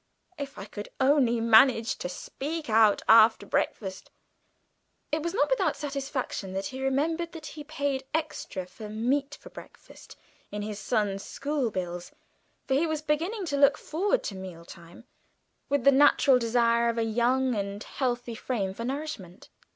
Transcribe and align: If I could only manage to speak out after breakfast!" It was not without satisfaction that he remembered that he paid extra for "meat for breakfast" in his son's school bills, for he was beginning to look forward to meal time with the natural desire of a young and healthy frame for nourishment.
If 0.35 0.57
I 0.57 0.65
could 0.65 0.89
only 0.99 1.39
manage 1.39 1.97
to 1.99 2.09
speak 2.09 2.71
out 2.71 3.03
after 3.07 3.45
breakfast!" 3.45 4.09
It 5.11 5.21
was 5.21 5.35
not 5.35 5.51
without 5.51 5.75
satisfaction 5.77 6.53
that 6.53 6.65
he 6.65 6.81
remembered 6.83 7.33
that 7.33 7.45
he 7.45 7.63
paid 7.63 8.05
extra 8.11 8.65
for 8.65 8.89
"meat 8.89 9.37
for 9.39 9.51
breakfast" 9.51 10.17
in 10.51 10.63
his 10.63 10.79
son's 10.79 11.21
school 11.23 11.69
bills, 11.69 12.11
for 12.67 12.73
he 12.73 12.87
was 12.87 13.03
beginning 13.03 13.45
to 13.45 13.57
look 13.57 13.77
forward 13.77 14.23
to 14.23 14.33
meal 14.35 14.65
time 14.65 15.03
with 15.69 15.83
the 15.83 15.91
natural 15.91 16.39
desire 16.39 16.89
of 16.89 16.97
a 16.97 17.03
young 17.03 17.53
and 17.53 17.83
healthy 17.83 18.33
frame 18.33 18.73
for 18.73 18.83
nourishment. 18.83 19.49